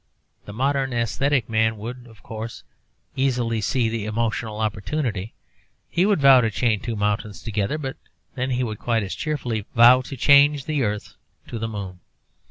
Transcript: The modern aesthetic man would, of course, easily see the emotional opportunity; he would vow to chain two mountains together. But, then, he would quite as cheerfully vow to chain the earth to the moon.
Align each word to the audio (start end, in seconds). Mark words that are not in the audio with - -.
The 0.45 0.51
modern 0.53 0.93
aesthetic 0.93 1.47
man 1.47 1.77
would, 1.77 2.07
of 2.07 2.23
course, 2.23 2.63
easily 3.15 3.61
see 3.61 3.87
the 3.87 4.05
emotional 4.05 4.57
opportunity; 4.59 5.35
he 5.91 6.07
would 6.07 6.19
vow 6.19 6.41
to 6.41 6.49
chain 6.49 6.79
two 6.79 6.95
mountains 6.95 7.43
together. 7.43 7.77
But, 7.77 7.97
then, 8.33 8.49
he 8.49 8.63
would 8.63 8.79
quite 8.79 9.03
as 9.03 9.13
cheerfully 9.13 9.63
vow 9.75 10.01
to 10.01 10.17
chain 10.17 10.59
the 10.65 10.81
earth 10.81 11.13
to 11.49 11.59
the 11.59 11.67
moon. 11.67 11.99